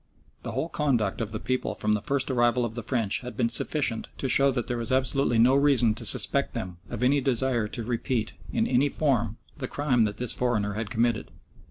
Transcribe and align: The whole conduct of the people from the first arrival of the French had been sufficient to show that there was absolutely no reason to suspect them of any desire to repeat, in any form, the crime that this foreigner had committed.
The 0.41 0.53
whole 0.53 0.67
conduct 0.69 1.21
of 1.21 1.31
the 1.31 1.39
people 1.39 1.75
from 1.75 1.93
the 1.93 2.01
first 2.01 2.31
arrival 2.31 2.65
of 2.65 2.73
the 2.73 2.81
French 2.81 3.19
had 3.19 3.37
been 3.37 3.49
sufficient 3.49 4.07
to 4.17 4.27
show 4.27 4.49
that 4.49 4.65
there 4.65 4.79
was 4.79 4.91
absolutely 4.91 5.37
no 5.37 5.53
reason 5.53 5.93
to 5.93 6.05
suspect 6.05 6.55
them 6.55 6.79
of 6.89 7.03
any 7.03 7.21
desire 7.21 7.67
to 7.67 7.83
repeat, 7.83 8.33
in 8.51 8.65
any 8.65 8.89
form, 8.89 9.37
the 9.59 9.67
crime 9.67 10.05
that 10.05 10.17
this 10.17 10.33
foreigner 10.33 10.73
had 10.73 10.89
committed. 10.89 11.29